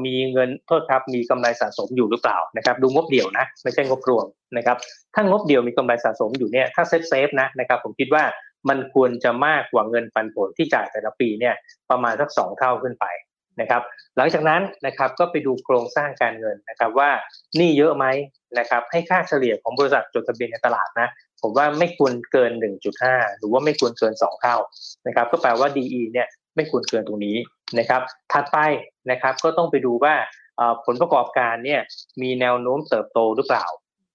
[0.06, 4.26] มีเงิน ขอโทษครับมีกำไรสะสมอยู่หรือเปล่านะครับ ดูงบเดี่ยวนะไม่ใช่งบรวม
[4.58, 4.78] นะครับ
[5.16, 8.24] ถ้างบเดี่ยวมีกำไรสะสมอยู่เนี่ยถ้า safe safe นะนะครับผมคิดว่า
[8.70, 11.56] มันควรจะมากกว่าเงินปันผลที่จ่ายแต่ละปีเนี่ย
[11.90, 13.06] ประมาณสักสองเท่าขึ้นไป
[13.62, 13.82] นะครับ
[14.18, 17.10] หลังจากนั้นนะครับก็ไปดูโครงสร้างการเงินนะครับว่าห
[17.60, 18.06] นี้เยอะไหม
[18.60, 21.10] นะครับให้ค่าเฉลี่ยของบริษัทจดทะเบียนในตลาดนะ
[21.42, 22.52] ผมว่าไม่ควรเกิน
[22.96, 24.58] 1.5 หรือว่าไม่ควรเกิน 2 เท่า
[25.08, 27.38] นะครับก็แปลว่า DE เนี่ยไม่ควรเกินตรงนี้
[27.80, 28.58] นะครับถัดไป
[29.12, 30.16] นะครับก็ต้องไปดูว่า
[30.86, 31.82] ผลประกอบการเนี่ย
[32.22, 33.66] มีแนวโน้มเติบโตหรือเปล่า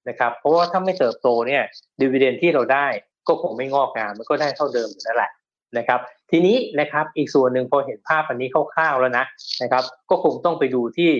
[0.08, 1.62] นะครับเพราะว่าถ้าไม่เติบโตเนี่ย
[2.00, 2.86] ดีเวเดนที่เราได้
[3.28, 5.30] ก็คงไม่งอกงามมันก็ได้เท่าเดิมนั่นแหละ
[5.78, 9.24] นะครับ ทีนี้นะครับอีกส่วนหนึ่งพอเห็นภาพอันนี้คร่าวๆแล้วนะ
[9.62, 11.10] นะครับ ก็คงต้องไปดูที่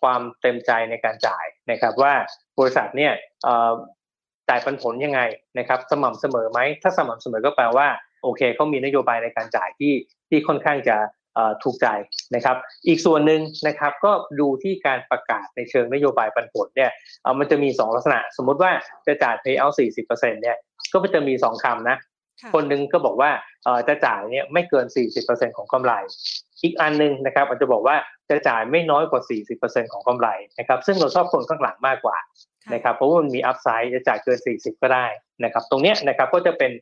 [0.00, 2.14] ความเต็มใจในการจ่ายนะครับว่า
[2.58, 3.12] บริษัทเนี่ย
[4.48, 5.20] จ่ายปันผลยังไง
[5.58, 7.86] นะครับ สม่ำเสมอไหมถ้าสม่ำเสมอก็แปลว่า
[8.22, 9.92] โอเคเขามีนโยบายในการจ่ายที่
[10.28, 10.96] ที่ค่อนข้างจะ
[11.62, 11.86] ถูกใจ
[12.34, 16.90] นะครับ อีกส่วนหนึ่งนะครับก็ดูที่การประกาศในเชิงนโยบายปันผลเนี่ย
[17.38, 18.70] มันจะมี 2 ลักษณะ สมมติว่า
[19.06, 20.56] จะจ่าย payout 40%เนี่ย
[20.92, 21.96] ก็จะมี 2คำนะ
[22.54, 23.30] คนหนึ่งก็บอกว่า
[23.88, 24.86] จะจ่ายเนี่ยไม่เกิน
[25.22, 25.92] 40%ของกำไร
[26.62, 27.96] อีกอันนึงนะครับอาจจะบอกว่า
[28.30, 29.22] จะจ่ายไม่น้อยกว่า
[29.58, 32.18] 40%ของกำไรนะครับซึ่งเราชอบคนข้างหลังมากกว่า
[32.74, 35.06] นะครับเพราะว่ามันมีอัพไซด์จะจ่ายเกิน 40 ก็ได้
[35.44, 36.72] นะครับตรงนี้นะครับก็จะเป็น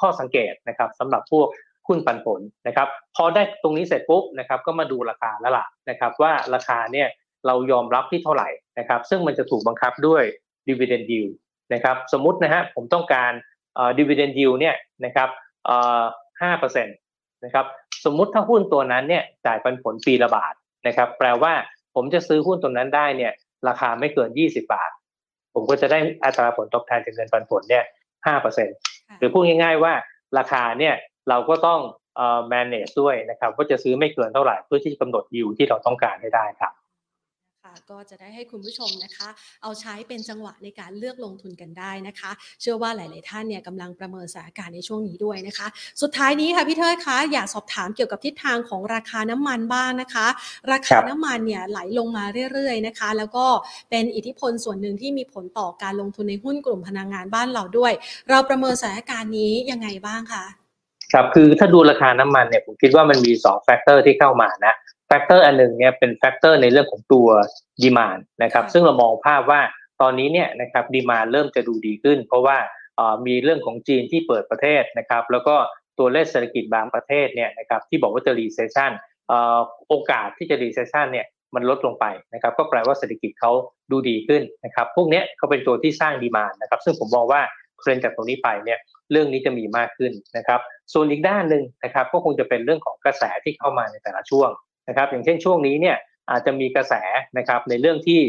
[0.00, 1.48] ข้อสังเกตนะครับสำหรับพวก
[1.86, 7.08] หุ้นปันผลนะครับพอได้ตรงนี้เสร็จปุ๊บนะครับก็มาดูราคาแล้วล่ะนะครับว่าราคาเนี่ย
[7.46, 10.22] เรายอมรับที่เท่าไหร่นะครับซึ่งมันจะถูกบังคับด้วย
[10.68, 11.32] dividend yield
[11.74, 13.32] นะครับสมมตินะฮะผมต้องการ
[13.98, 15.28] dividend yield เนี่ยนะครับ
[16.42, 16.96] ห้าเปอร์เซ็นต์
[17.44, 17.66] นะครับ
[18.04, 20.54] สมมุติถ้าหุ้นตัวนั้นเนี่ยจ่ายปันผลปีละบาท
[20.86, 21.52] นะครับแปลว่า
[21.94, 23.32] ผมจะซื้อหุ้นตัวนั้นได้เนี่ย
[23.68, 24.90] ราคาไม่เกิน 20 บาท
[25.54, 27.84] ผมก็จะได้อัตราผลตอบแทนจากเงินปันผลเนี่ย
[28.26, 28.76] ห้าเปอร์เซ็นต์
[29.18, 29.92] หรือพูดง่าย ๆว่า
[30.38, 30.94] ราคาเนี่ย
[31.28, 31.80] เราก็ต้อง
[32.16, 36.74] เอ่อ manage ด้วยนะครับว่าจะซื้อไม่เกินเท่าไหร่เพื่อที่จะกำหนดยิวที่เราต้องการให้ได้ครับ
[37.90, 39.28] ก็จะได้ให้คุณผู้ชมนะคะ
[39.62, 45.66] เอาใช้เป็นจังหวะในการเลือกลงทุนกันได้นะคะ เชื่อว่าหลาย ๆ ท่านเนี่ยกำลังประเมินสถานการณ์ในช่วงนี้ด้วยนะคะ
[46.02, 50.26] สุดท้ายนี้ค่ะพี่เทิดคะอยากสอบถามเกี่ยวกับทิศทางของราคาน้ำมันบ้างนะคะ
[50.72, 53.46] ราคาน้ำมันเนี่ยไหลลงมาเรื่อย ๆ นะคะ แล้วก็
[53.90, 57.92] เป็นอิทธิพลส่วนหนึ่งที่มีผลต่อการลงทุนในหุ้นกลุ่มพลังงานบ้านเราด้วย
[58.28, 60.46] เราประเมินสถานการณ์นี้ยังไงบ้างคะ
[61.12, 64.74] ครับคือถ้าดูราคาน้ำมันเนี่ยผมคิดว่ามันมี2 factor ที่เข้ามานะ
[65.06, 67.28] factor อันหนึ่งเนี่ยเป็น factor ในเรื่องของตัว
[67.82, 69.60] demand นะครับซึ่งเรามองภาพว่า
[70.02, 72.56] ตอนนี้เนี่ยนะครับ demand เริ่มจะดูดีขึ้น เพราะว่า
[73.26, 75.56] มีเรื่องของจีนที่เปิดประเทศนะครับแล้วก็
[75.98, 78.92] ตัวเลขเศรษฐกิจบางประเทศเนี่ยนะครับที่บอกว่าจะ recession
[79.88, 83.52] โอกาสที่จะ recession เนี่ยมันลดลงไปนะครับก็แปลว่าเศรษฐกิจเขา
[83.90, 87.40] ดูดีขึ้นนะครับพวกนี้เขาเป็นตัวที่สร้าง demand นะครับซึ่งผมมองว่า
[87.80, 88.78] เทรนจากตรงนี้ไปเนี่ย
[89.10, 90.60] เรื่องนี้จะมีมากขึ้นนะครับ
[90.92, 94.50] ส่วนอีกด้านหนึ่งนะครับก็คงจะเป็นเรื่องของกระแสที่เข้ามาในแต่ละช่วง
[94.88, 95.96] นะครับอย่างเช่นช่วงนี้เนี่ย
[96.30, 96.94] อาจจะมีกระแส
[97.38, 98.20] นะครับในเรื่องที่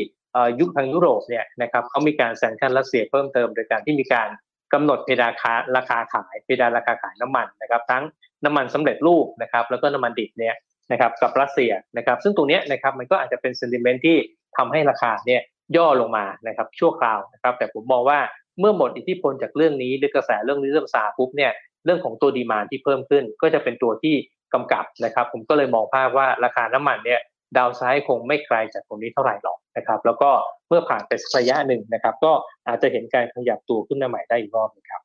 [0.59, 4.29] ยุคทางยุโรปเนี่ยนะครับเขามีการแซงชั่นรัสเซียเพิ่มเติมโดยการที่มีการ
[4.73, 8.03] กำหนดเพดานราคาราคาขายเพดานราคาขายน้ำมันนะครับทั้ง
[8.45, 10.55] น้ำมันสำเร็จรูปนะครับแล้วก็น้ำมันดิบเนี่ย
[10.91, 14.17] นะครับกับรัสเซียนะครับซึ่งตรงนี้นะครับมันก็อาจจะเป็นเซนติเมนต์ที่
[14.57, 15.41] ทำให้ราคาเนี่ย
[15.77, 18.19] ย่อลงมานะครับชั่วคราวนะครับแต่ผมมองว่า
[18.59, 21.51] เมื่อหมดอิทธิพลจากเรื่องนี้หรือกระแสเรื่องนี้เริ่มซาปุ๊บเนี่ย
[21.85, 24.15] เรื่องของตัวดีมานที่เพิ่มขึ้น ก็จะเป็นตัวที่
[24.53, 27.21] กำกับนะครับ ผมก็เลยมองภาพว่าราคาน้ำมันเนี่ย
[27.57, 30.29] ดาวไซด์คงไม่ไกลจากตรงนี้เท่าไหร่หรอกนะครับแล้วก็
[30.67, 32.31] เมื่อผ่านไปสักระยะหนึ่งนะครับ ก็
[32.67, 35.01] อาจจะเห็นการขยับตัวขึ้นมาใหม่ได้อีกรอบนึงครับ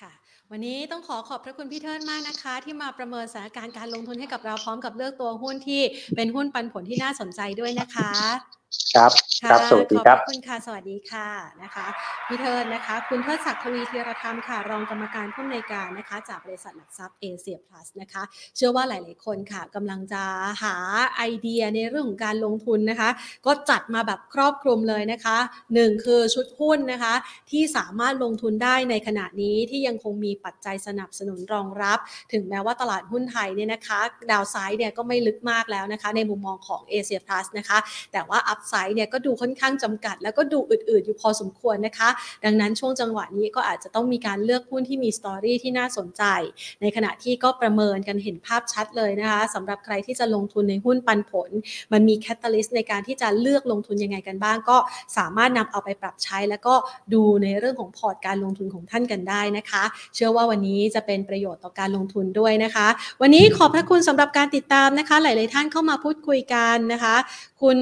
[0.00, 0.12] ค่ะ
[0.50, 5.82] วันนี้ต้องขอขอบพระคุณพี่เทิร์นมากนะคะ ที่มาประเมินสถานการณ์การลงทุนให้กับเราพร้อมกับเลือกตัวหุ้นที่
[6.16, 8.10] เป็นหุ้นปันผลที่น่าสนใจด้วยนะคะ
[8.94, 11.28] ครับ ครับ สวัสดีครับ ขอบคุณค่ะ สวัสดีค่ะ
[11.62, 11.86] นะคะ
[12.26, 18.22] พี่เทิร์นนะคะ คุณเทิดศักดิ์ทวีธีรธรรมค่ะ รองกรรมการผู้อำนวยการนะคะ จากบริษัทหลักทรัพย์เอเชียพลัสนะคะ
[18.56, 20.22] เชื่อว่าหลาย ๆ คนค่ะกำลังจะ
[20.62, 20.74] หา
[21.16, 23.10] ไอเดียในเรื่องของการลงทุนนะคะ
[23.46, 25.38] ก็จัดมาแบบครอบคลุมเลยนะคะ
[25.74, 27.14] หนึ่งคือชุดหุ้นนะคะ
[27.50, 31.98] ที่สามารถลงทุนได้ในขณะนี้ที่ยังคงมีปัจจัยสนับสนุนรองรับ
[32.32, 37.78] ถึงแม้ว่าตลาดหุ้นไทยเนี่ยนะคะ ดาวไซด์เนี่ยก็ไม่ลึกมากแล้วนะคะ ในมุมมองของเอเชียพลัสนะคะ
[38.12, 42.08] แต่ว่า upside เนี่ยก็ดูค่อนข้างจำกัด แล้วก็ดูอืดๆอยู่พอสมควรนะคะ
[42.44, 46.22] ดังนั้นช่วงจังหวะนี้ก็อาจจะต้องมีการเลือกหุ้นที่มี story ที่น่าสนใจ
[46.82, 51.50] ในขณะที่ก็ประเมินกันเห็นภาพชัดเลยนะคะสำหรับใครที่จะลงทุนในหุ้นปันผล
[51.92, 54.78] มันมี catalyst ในการที่จะเลือกลงทุนยังไงกันบ้าง ก็
[55.16, 56.74] สามารถนำเอาไปปรับใช้ แล้วก็
[57.14, 59.82] ดูในเรื่องของพอร์ตการลงทุนของท่านกันได้นะคะ
[60.14, 62.88] เชื่อว่าวันนี้จะเป็นประโยชน์ต่อการลงทุนด้วยนะคะ
[63.20, 67.14] วันนี้ขอบพระคุณสำหรับการติดตามนะคะ หลาย ๆ ท่านเข้ามาพูดคุยกันนะคะ
[67.62, 67.78] คุณ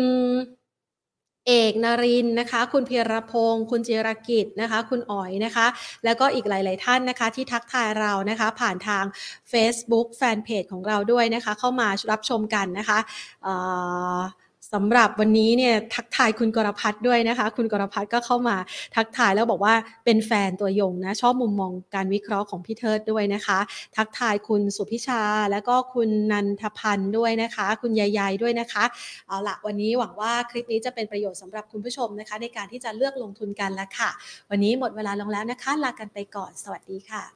[1.51, 5.67] เอกนรินนะคะ คุณเพียรพงศ์คุณจิรกิจนะคะ คุณอ๋อยนะคะ
[6.05, 9.05] แล้วก็อีกหลาย ๆ ท่านนะคะ ที่ทักทายเรานะคะ ผ่านทาง
[9.53, 12.99] Facebook แฟนเพจของเราด้วยนะคะ เข้ามารับชมกันนะคะ
[14.75, 18.57] สำหรับวันนี้เนี่ยทักทายคุณกรพัฒด้วยนะคะ คุณกรพัฒก็เข้ามา
[18.97, 23.59] ทักทายแล้วบอกว่าเป็นแฟนตัวยงนะ ชอบมุมมองการวิเคราะห์ของพี่เทิดด้วยนะคะ
[23.97, 28.85] ทักทายคุณสุพิชาแล้วก็คุณนันทพันธ์ด้วยนะคะ คุณยายยด้วยนะคะ
[29.29, 34.11] เอาละวันนี้หวังว่าคลิปนี้จะเป็นประโยชน์สำหรับคุณผู้ชมนะคะ ในการที่จะเลือกลงทุนกันแล้วค่ะ
[34.51, 37.35] วันนี้หมดเวลาลงแล้วนะคะ ลากันไปก่อนสวัสดีค่ะ